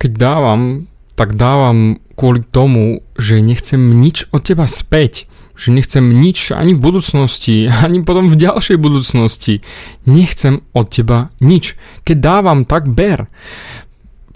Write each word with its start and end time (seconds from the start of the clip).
keď 0.00 0.12
dávam, 0.16 0.88
tak 1.12 1.36
dávam 1.36 2.00
kvôli 2.16 2.40
tomu, 2.40 3.04
že 3.20 3.44
nechcem 3.44 4.00
nič 4.00 4.24
od 4.32 4.40
teba 4.48 4.64
späť. 4.64 5.28
Že 5.60 5.76
nechcem 5.76 6.04
nič 6.08 6.56
ani 6.56 6.72
v 6.72 6.80
budúcnosti, 6.80 7.68
ani 7.84 8.00
potom 8.00 8.32
v 8.32 8.40
ďalšej 8.40 8.80
budúcnosti. 8.80 9.60
Nechcem 10.08 10.64
od 10.72 10.88
teba 10.88 11.28
nič. 11.44 11.76
Keď 12.08 12.16
dávam, 12.16 12.64
tak 12.64 12.88
ber. 12.88 13.28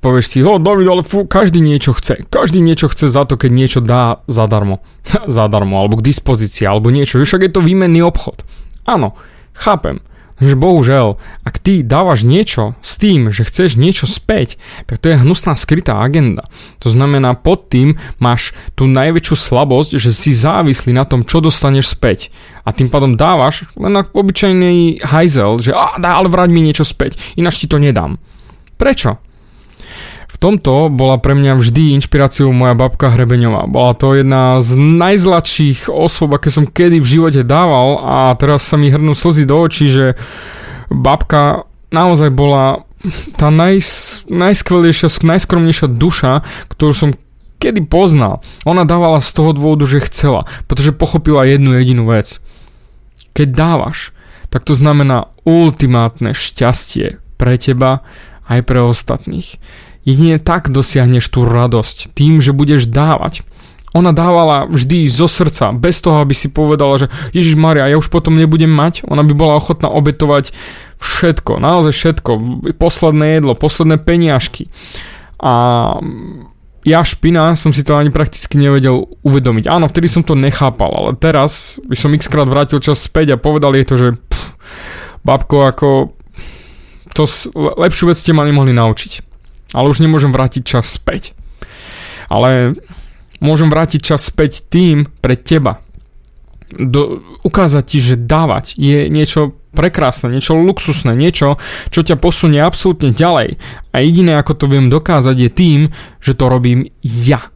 Povieš 0.04 0.36
si, 0.36 0.44
o 0.44 0.60
David, 0.60 0.84
ale 0.84 1.00
fú, 1.00 1.24
každý 1.24 1.64
niečo 1.64 1.96
chce. 1.96 2.28
Každý 2.28 2.60
niečo 2.60 2.92
chce 2.92 3.08
za 3.08 3.24
to, 3.24 3.40
keď 3.40 3.50
niečo 3.56 3.80
dá 3.80 4.20
zadarmo. 4.28 4.84
zadarmo, 5.24 5.80
alebo 5.80 5.96
k 5.96 6.12
dispozícii, 6.12 6.68
alebo 6.68 6.92
niečo. 6.92 7.16
Však 7.16 7.48
je 7.48 7.52
to 7.56 7.64
výmenný 7.64 8.04
obchod. 8.04 8.44
Áno, 8.84 9.16
chápem 9.56 10.04
že 10.42 10.58
bohužel, 10.58 11.16
ak 11.46 11.62
ty 11.62 11.86
dávaš 11.86 12.26
niečo 12.26 12.74
s 12.82 12.98
tým, 12.98 13.30
že 13.30 13.46
chceš 13.46 13.78
niečo 13.78 14.10
späť, 14.10 14.58
tak 14.90 14.98
to 14.98 15.14
je 15.14 15.20
hnusná 15.20 15.54
skrytá 15.54 16.02
agenda. 16.02 16.50
To 16.82 16.90
znamená, 16.90 17.38
pod 17.38 17.70
tým 17.70 17.96
máš 18.18 18.50
tú 18.74 18.90
najväčšiu 18.90 19.34
slabosť, 19.38 19.96
že 19.96 20.10
si 20.10 20.34
závislý 20.34 20.90
na 20.90 21.06
tom, 21.06 21.22
čo 21.22 21.38
dostaneš 21.38 21.94
späť. 21.94 22.34
A 22.66 22.74
tým 22.74 22.90
pádom 22.90 23.14
dávaš 23.14 23.64
len 23.78 23.94
na 23.94 24.02
obyčajný 24.02 25.06
hajzel, 25.06 25.62
že 25.62 25.70
a, 25.70 25.96
dá, 26.02 26.18
ale 26.18 26.26
vrať 26.28 26.50
mi 26.50 26.60
niečo 26.60 26.82
späť, 26.82 27.16
ináč 27.38 27.62
ti 27.62 27.66
to 27.70 27.78
nedám. 27.78 28.18
Prečo? 28.74 29.23
V 30.34 30.36
tomto 30.42 30.90
bola 30.90 31.22
pre 31.22 31.38
mňa 31.38 31.54
vždy 31.54 31.94
inšpiráciou 32.02 32.50
moja 32.50 32.74
babka 32.74 33.14
Hrebeňová. 33.14 33.70
Bola 33.70 33.94
to 33.94 34.18
jedna 34.18 34.58
z 34.66 34.74
najzladších 34.74 35.86
osôb, 35.86 36.34
aké 36.34 36.50
som 36.50 36.66
kedy 36.66 36.98
v 36.98 37.06
živote 37.06 37.46
dával 37.46 38.02
a 38.02 38.34
teraz 38.34 38.66
sa 38.66 38.74
mi 38.74 38.90
hrnú 38.90 39.14
slzy 39.14 39.46
do 39.46 39.56
očí, 39.62 39.86
že 39.88 40.18
babka 40.90 41.64
naozaj 41.94 42.34
bola 42.34 42.82
tá 43.38 43.54
naj, 43.54 43.84
najskvelejšia, 44.26 45.08
najskromnejšia 45.22 45.86
duša, 45.86 46.42
ktorú 46.72 46.92
som 46.92 47.10
kedy 47.62 47.86
poznal. 47.86 48.42
Ona 48.68 48.84
dávala 48.84 49.22
z 49.22 49.30
toho 49.32 49.56
dôvodu, 49.56 49.88
že 49.88 50.04
chcela, 50.04 50.44
pretože 50.68 50.92
pochopila 50.92 51.48
jednu 51.48 51.78
jedinú 51.78 52.10
vec. 52.10 52.42
Keď 53.32 53.48
dávaš, 53.54 54.10
tak 54.52 54.66
to 54.68 54.76
znamená 54.76 55.32
ultimátne 55.46 56.36
šťastie 56.36 57.22
pre 57.40 57.54
teba 57.56 58.04
aj 58.44 58.60
pre 58.68 58.84
ostatných. 58.84 59.56
Jedine 60.04 60.36
tak 60.36 60.68
dosiahneš 60.68 61.32
tú 61.32 61.48
radosť, 61.48 62.12
tým, 62.12 62.44
že 62.44 62.52
budeš 62.52 62.84
dávať. 62.84 63.40
Ona 63.96 64.12
dávala 64.12 64.66
vždy 64.68 65.06
zo 65.06 65.30
srdca, 65.30 65.70
bez 65.72 66.02
toho, 66.02 66.20
aby 66.20 66.34
si 66.36 66.50
povedala, 66.50 66.98
že 66.98 67.06
Ježiš 67.30 67.54
Maria, 67.56 67.88
ja 67.88 67.96
už 67.96 68.10
potom 68.10 68.36
nebudem 68.36 68.68
mať. 68.68 69.06
Ona 69.06 69.22
by 69.22 69.32
bola 69.32 69.56
ochotná 69.56 69.86
obetovať 69.88 70.50
všetko, 70.98 71.62
naozaj 71.62 71.94
všetko. 71.94 72.30
Posledné 72.76 73.38
jedlo, 73.38 73.54
posledné 73.54 74.02
peniažky. 74.02 74.66
A 75.38 75.54
ja 76.84 77.00
špina 77.06 77.56
som 77.56 77.72
si 77.72 77.80
to 77.80 77.96
ani 77.96 78.10
prakticky 78.10 78.58
nevedel 78.60 79.08
uvedomiť. 79.24 79.70
Áno, 79.70 79.88
vtedy 79.88 80.10
som 80.10 80.26
to 80.26 80.36
nechápal, 80.36 80.90
ale 80.90 81.10
teraz 81.16 81.80
by 81.86 81.96
som 81.96 82.12
x 82.12 82.28
krát 82.28 82.50
vrátil 82.50 82.82
čas 82.82 83.00
späť 83.00 83.38
a 83.38 83.40
povedal 83.40 83.72
jej 83.78 83.86
to, 83.88 83.94
že 83.96 84.08
pff, 84.20 84.58
babko, 85.24 85.64
ako 85.64 85.88
to 87.14 87.24
lepšiu 87.54 88.10
vec 88.10 88.18
ste 88.18 88.34
ma 88.34 88.42
nemohli 88.42 88.74
naučiť 88.74 89.33
ale 89.74 89.90
už 89.90 90.00
nemôžem 90.00 90.30
vrátiť 90.30 90.62
čas 90.62 90.86
späť. 90.86 91.34
Ale 92.30 92.78
môžem 93.42 93.68
vrátiť 93.68 94.00
čas 94.14 94.24
späť 94.24 94.64
tým 94.70 95.10
pre 95.20 95.36
teba. 95.36 95.82
Do, 96.74 97.20
ukázať 97.44 97.84
ti, 97.84 97.98
že 98.00 98.16
dávať 98.16 98.74
je 98.80 99.06
niečo 99.12 99.54
prekrásne, 99.74 100.30
niečo 100.30 100.56
luxusné, 100.56 101.12
niečo, 101.18 101.58
čo 101.90 102.00
ťa 102.06 102.16
posunie 102.16 102.62
absolútne 102.62 103.10
ďalej. 103.10 103.58
A 103.90 104.00
jediné, 104.00 104.38
ako 104.38 104.54
to 104.54 104.66
viem 104.70 104.86
dokázať, 104.88 105.36
je 105.36 105.50
tým, 105.50 105.80
že 106.22 106.32
to 106.38 106.46
robím 106.46 106.88
ja 107.02 107.53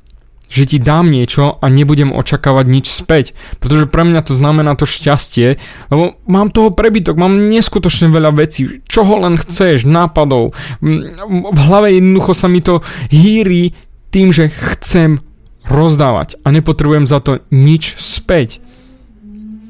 že 0.48 0.64
ti 0.64 0.78
dám 0.80 1.12
niečo 1.12 1.60
a 1.60 1.66
nebudem 1.68 2.12
očakávať 2.12 2.66
nič 2.66 2.86
späť. 2.88 3.36
Pretože 3.60 3.88
pre 3.88 4.04
mňa 4.04 4.20
to 4.24 4.32
znamená 4.32 4.74
to 4.74 4.88
šťastie, 4.88 5.60
lebo 5.92 6.16
mám 6.25 6.48
toho 6.48 6.72
prebytok, 6.72 7.20
mám 7.20 7.36
neskutočne 7.53 8.09
veľa 8.09 8.32
vecí, 8.34 8.81
čoho 8.88 9.20
len 9.20 9.37
chceš, 9.37 9.84
nápadov. 9.84 10.56
V 10.81 11.58
hlave 11.58 12.00
jednoducho 12.00 12.32
sa 12.32 12.48
mi 12.48 12.64
to 12.64 12.81
hýri 13.12 13.76
tým, 14.08 14.32
že 14.32 14.48
chcem 14.48 15.20
rozdávať 15.69 16.41
a 16.42 16.48
nepotrebujem 16.48 17.04
za 17.04 17.20
to 17.20 17.44
nič 17.53 18.00
späť. 18.00 18.64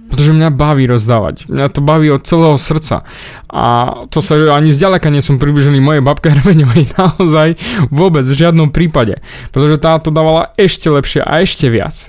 Pretože 0.09 0.33
mňa 0.33 0.49
baví 0.57 0.89
rozdávať. 0.89 1.53
Mňa 1.53 1.69
to 1.69 1.85
baví 1.85 2.09
od 2.09 2.25
celého 2.25 2.57
srdca. 2.57 3.05
A 3.53 3.93
to 4.09 4.25
sa 4.25 4.57
ani 4.57 4.73
zďaleka 4.73 5.13
nie 5.13 5.21
som 5.21 5.37
približený 5.37 5.85
mojej 5.85 6.01
babke 6.01 6.33
Hrmeňovej 6.35 6.97
naozaj 6.97 7.49
vôbec 7.93 8.25
v 8.25 8.39
žiadnom 8.41 8.73
prípade. 8.73 9.21
Pretože 9.53 9.77
táto 9.77 10.09
dávala 10.09 10.57
ešte 10.57 10.89
lepšie 10.89 11.21
a 11.21 11.45
ešte 11.45 11.69
viac. 11.69 12.09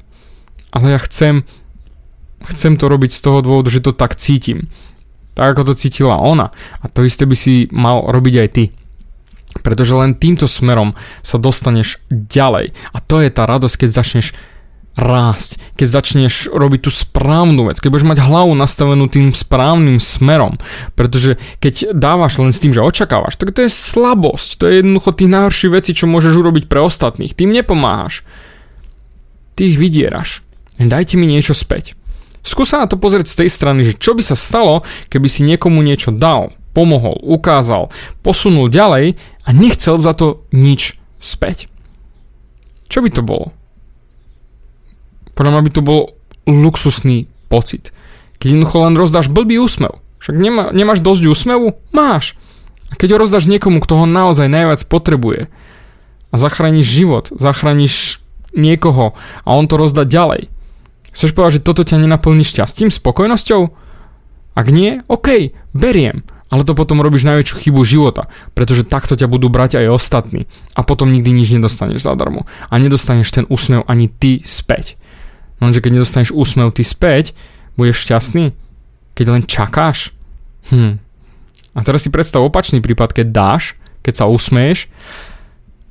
Ale 0.71 0.95
ja 0.95 0.99
chcem 1.03 1.43
chcem 2.47 2.79
to 2.79 2.87
robiť 2.87 3.11
z 3.11 3.19
toho 3.19 3.43
dôvodu, 3.43 3.67
že 3.67 3.83
to 3.83 3.91
tak 3.91 4.15
cítim. 4.15 4.71
Tak 5.35 5.55
ako 5.55 5.71
to 5.71 5.79
cítila 5.79 6.19
ona. 6.19 6.55
A 6.79 6.87
to 6.87 7.03
isté 7.03 7.27
by 7.27 7.35
si 7.35 7.67
mal 7.71 8.07
robiť 8.07 8.35
aj 8.39 8.49
ty. 8.55 8.71
Pretože 9.59 9.97
len 9.97 10.15
týmto 10.15 10.47
smerom 10.47 10.95
sa 11.25 11.41
dostaneš 11.41 11.99
ďalej. 12.07 12.71
A 12.95 12.97
to 13.03 13.19
je 13.19 13.29
tá 13.33 13.43
radosť, 13.43 13.75
keď 13.85 13.89
začneš 13.91 14.27
rásť, 14.99 15.55
keď 15.79 15.87
začneš 15.87 16.51
robiť 16.51 16.85
tú 16.85 16.91
správnu 16.91 17.71
vec, 17.71 17.79
keď 17.79 17.89
budeš 17.89 18.09
mať 18.11 18.19
hlavu 18.19 18.51
nastavenú 18.53 19.07
tým 19.07 19.31
správnym 19.31 20.03
smerom, 20.03 20.59
pretože 20.99 21.39
keď 21.63 21.95
dávaš 21.95 22.37
len 22.43 22.51
s 22.51 22.59
tým, 22.59 22.75
že 22.75 22.83
očakávaš, 22.83 23.39
tak 23.39 23.55
to 23.55 23.63
je 23.63 23.71
slabosť, 23.71 24.59
to 24.59 24.67
je 24.67 24.83
jednoducho 24.83 25.15
tých 25.15 25.31
najhorších 25.31 25.71
vecí, 25.71 25.91
čo 25.95 26.11
môžeš 26.11 26.35
urobiť 26.35 26.67
pre 26.67 26.83
ostatných, 26.83 27.31
tým 27.31 27.55
nepomáhaš. 27.55 28.27
Ty 29.55 29.61
ich 29.71 29.79
vydieraš. 29.79 30.43
Dajte 30.79 31.15
mi 31.15 31.27
niečo 31.27 31.55
späť. 31.55 31.95
Skús 32.39 32.71
sa 32.71 32.79
na 32.79 32.87
to 32.87 32.95
pozrieť 32.95 33.27
z 33.27 33.39
tej 33.43 33.49
strany, 33.51 33.83
že 33.83 33.99
čo 33.99 34.15
by 34.15 34.23
sa 34.23 34.35
stalo, 34.35 34.87
keby 35.11 35.27
si 35.27 35.43
niekomu 35.43 35.83
niečo 35.83 36.15
dal, 36.15 36.55
pomohol, 36.71 37.19
ukázal, 37.19 37.91
posunul 38.23 38.71
ďalej 38.71 39.19
a 39.43 39.49
nechcel 39.51 39.99
za 39.99 40.15
to 40.15 40.47
nič 40.55 40.95
späť. 41.19 41.67
Čo 42.87 43.03
by 43.03 43.09
to 43.11 43.21
bolo? 43.21 43.58
Podľa 45.39 45.55
mňa 45.55 45.63
by 45.63 45.71
to 45.71 45.81
bol 45.81 46.01
luxusný 46.43 47.31
pocit. 47.47 47.95
Keď 48.43 48.59
jednoducho 48.59 48.83
len 48.83 48.99
rozdáš 48.99 49.31
blbý 49.31 49.63
úsmev. 49.63 50.03
Však 50.19 50.35
nemá, 50.35 50.63
nemáš 50.75 50.99
dosť 50.99 51.31
úsmevu? 51.31 51.79
Máš. 51.95 52.35
A 52.91 52.99
keď 52.99 53.15
ho 53.15 53.23
rozdáš 53.23 53.47
niekomu, 53.47 53.79
kto 53.79 54.03
ho 54.03 54.05
naozaj 54.05 54.51
najviac 54.51 54.83
potrebuje 54.91 55.47
a 56.29 56.35
zachrániš 56.35 56.91
život, 56.91 57.31
zachrániš 57.31 58.19
niekoho 58.51 59.15
a 59.47 59.49
on 59.55 59.63
to 59.71 59.79
rozdá 59.79 60.03
ďalej. 60.03 60.51
Chceš 61.15 61.31
povedať, 61.31 61.63
že 61.63 61.65
toto 61.65 61.87
ťa 61.87 62.03
nenaplní 62.03 62.43
šťastím, 62.43 62.91
spokojnosťou? 62.91 63.71
Ak 64.59 64.67
nie, 64.75 64.99
OK, 65.07 65.55
beriem. 65.71 66.27
Ale 66.51 66.65
to 66.67 66.75
potom 66.75 66.99
robíš 66.99 67.23
najväčšiu 67.29 67.55
chybu 67.63 67.81
života, 67.87 68.27
pretože 68.57 68.83
takto 68.83 69.15
ťa 69.15 69.31
budú 69.31 69.47
brať 69.47 69.79
aj 69.79 69.93
ostatní 69.93 70.51
a 70.75 70.83
potom 70.83 71.13
nikdy 71.13 71.31
nič 71.31 71.53
nedostaneš 71.53 72.03
zadarmo. 72.03 72.49
A 72.67 72.75
nedostaneš 72.81 73.31
ten 73.31 73.45
úsmev 73.47 73.87
ani 73.87 74.11
ty 74.11 74.43
späť. 74.43 74.98
Lenže 75.59 75.83
keď 75.83 75.91
nedostaneš 75.99 76.31
úsmev 76.31 76.71
ty 76.71 76.87
späť, 76.87 77.35
budeš 77.75 78.07
šťastný? 78.07 78.55
Keď 79.15 79.25
len 79.27 79.43
čakáš? 79.43 80.15
Hm. 80.71 80.99
A 81.75 81.79
teraz 81.83 82.07
si 82.07 82.09
predstav 82.11 82.43
opačný 82.43 82.79
prípad, 82.79 83.11
keď 83.11 83.27
dáš, 83.31 83.63
keď 84.03 84.23
sa 84.23 84.25
usmeješ 84.31 84.87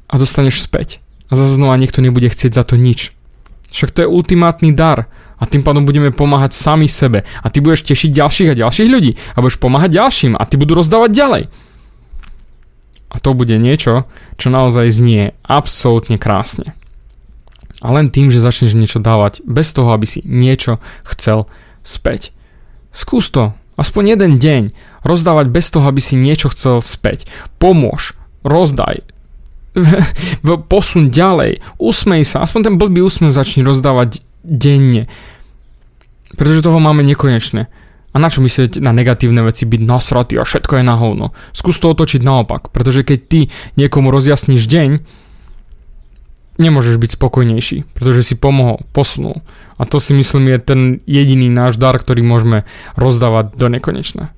a 0.08 0.16
dostaneš 0.16 0.64
späť. 0.64 1.00
A 1.28 1.36
zase 1.36 1.60
znova 1.60 1.76
niekto 1.76 2.00
nebude 2.00 2.28
chcieť 2.32 2.56
za 2.56 2.64
to 2.64 2.80
nič. 2.80 3.12
Však 3.68 3.92
to 3.92 4.04
je 4.04 4.08
ultimátny 4.08 4.72
dar 4.72 5.12
a 5.38 5.44
tým 5.44 5.60
pádom 5.60 5.84
budeme 5.84 6.08
pomáhať 6.08 6.56
sami 6.56 6.88
sebe 6.88 7.28
a 7.44 7.46
ty 7.52 7.60
budeš 7.60 7.84
tešiť 7.84 8.10
ďalších 8.10 8.48
a 8.52 8.58
ďalších 8.64 8.88
ľudí 8.88 9.12
a 9.36 9.38
budeš 9.44 9.60
pomáhať 9.60 9.90
ďalším 9.92 10.34
a 10.34 10.42
ty 10.48 10.56
budú 10.56 10.80
rozdávať 10.80 11.10
ďalej. 11.12 11.44
A 13.08 13.16
to 13.20 13.32
bude 13.32 13.56
niečo, 13.56 14.04
čo 14.36 14.48
naozaj 14.52 14.92
znie 14.92 15.32
absolútne 15.44 16.20
krásne. 16.20 16.76
A 17.78 17.94
len 17.94 18.10
tým, 18.10 18.34
že 18.34 18.42
začneš 18.42 18.74
niečo 18.74 18.98
dávať, 18.98 19.42
bez 19.46 19.70
toho, 19.70 19.94
aby 19.94 20.06
si 20.08 20.20
niečo 20.26 20.82
chcel 21.06 21.46
späť. 21.86 22.34
Skús 22.90 23.30
to, 23.30 23.54
aspoň 23.78 24.18
jeden 24.18 24.42
deň, 24.42 24.62
rozdávať 25.06 25.46
bez 25.54 25.70
toho, 25.70 25.86
aby 25.86 26.02
si 26.02 26.18
niečo 26.18 26.50
chcel 26.50 26.82
späť. 26.82 27.30
Pomôž, 27.62 28.18
rozdaj, 28.42 29.06
posun 30.66 31.14
ďalej, 31.14 31.62
usmej 31.78 32.26
sa, 32.26 32.42
aspoň 32.42 32.60
ten 32.66 32.74
blbý 32.80 33.06
úsmev 33.06 33.30
začni 33.30 33.62
rozdávať 33.62 34.26
denne. 34.42 35.06
Pretože 36.34 36.66
toho 36.66 36.82
máme 36.82 37.06
nekonečné. 37.06 37.70
A 38.10 38.16
na 38.16 38.32
čo 38.32 38.42
myslieť 38.42 38.80
na 38.80 38.90
negatívne 38.90 39.44
veci, 39.44 39.68
byť 39.68 39.80
nasratý 39.84 40.40
a 40.40 40.48
všetko 40.48 40.80
je 40.80 40.84
na 40.84 40.96
hovno. 40.98 41.36
Skús 41.54 41.78
to 41.78 41.92
otočiť 41.92 42.24
naopak, 42.24 42.72
pretože 42.74 43.04
keď 43.04 43.18
ty 43.28 43.40
niekomu 43.78 44.10
rozjasníš 44.10 44.66
deň, 44.66 44.90
nemôžeš 46.58 46.98
byť 46.98 47.10
spokojnejší, 47.14 47.86
pretože 47.94 48.26
si 48.26 48.34
pomohol, 48.34 48.82
posunul. 48.90 49.46
A 49.78 49.86
to 49.86 50.02
si 50.02 50.10
myslím 50.12 50.50
je 50.50 50.58
ten 50.58 50.80
jediný 51.06 51.46
náš 51.46 51.78
dar, 51.78 51.94
ktorý 51.94 52.26
môžeme 52.26 52.66
rozdávať 52.98 53.54
do 53.54 53.70
nekonečna. 53.70 54.34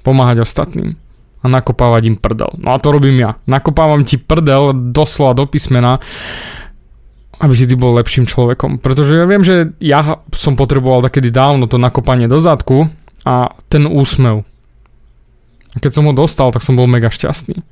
Pomáhať 0.00 0.48
ostatným. 0.48 0.96
a 1.40 1.48
nakopávať 1.48 2.02
im 2.12 2.16
prdel. 2.20 2.52
No 2.60 2.76
a 2.76 2.80
to 2.80 2.92
robím 2.92 3.16
ja. 3.16 3.40
Nakopávam 3.48 4.04
ti 4.04 4.20
prdel 4.20 4.76
doslova 4.92 5.32
do 5.32 5.48
písmena, 5.48 5.96
aby 7.40 7.56
si 7.56 7.64
ty 7.64 7.72
bol 7.80 7.96
lepším 7.96 8.28
človekom. 8.28 8.76
Pretože 8.84 9.16
ja 9.16 9.24
viem, 9.24 9.40
že 9.40 9.72
ja 9.80 10.20
som 10.36 10.52
potreboval 10.52 11.00
takedy 11.00 11.32
dávno 11.32 11.64
to 11.64 11.80
nakopanie 11.80 12.28
do 12.28 12.36
zadku 12.36 12.92
a 13.24 13.56
ten 13.72 13.88
úsmev. 13.88 14.44
A 15.72 15.76
keď 15.80 15.96
som 15.96 16.04
ho 16.04 16.12
dostal, 16.12 16.52
tak 16.52 16.60
som 16.60 16.76
bol 16.76 16.84
mega 16.84 17.08
šťastný. 17.08 17.64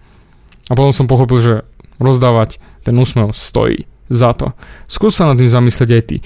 A 0.68 0.72
potom 0.72 0.96
som 0.96 1.04
pochopil, 1.04 1.38
že 1.44 1.54
rozdávať 2.00 2.58
ten 2.86 2.94
úsmev 2.96 3.34
stojí 3.34 3.86
za 4.08 4.32
to. 4.32 4.56
Skús 4.88 5.14
sa 5.18 5.28
nad 5.28 5.36
tým 5.36 5.52
zamyslieť 5.52 5.90
aj 5.92 6.02
ty. 6.08 6.16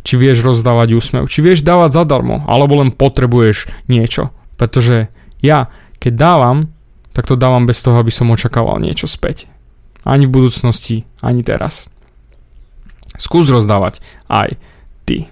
Či 0.00 0.14
vieš 0.16 0.44
rozdávať 0.44 0.96
úsmev, 0.96 1.28
či 1.28 1.44
vieš 1.44 1.64
dávať 1.64 1.92
zadarmo, 1.96 2.44
alebo 2.48 2.80
len 2.80 2.92
potrebuješ 2.92 3.68
niečo. 3.88 4.32
Pretože 4.56 5.12
ja, 5.44 5.72
keď 6.00 6.12
dávam, 6.16 6.58
tak 7.12 7.28
to 7.28 7.36
dávam 7.36 7.68
bez 7.68 7.80
toho, 7.80 8.00
aby 8.00 8.12
som 8.12 8.32
očakával 8.32 8.80
niečo 8.80 9.08
späť. 9.08 9.48
Ani 10.04 10.24
v 10.24 10.40
budúcnosti, 10.40 11.04
ani 11.20 11.44
teraz. 11.44 11.88
Skús 13.20 13.52
rozdávať 13.52 14.00
aj 14.32 14.56
ty. 15.04 15.28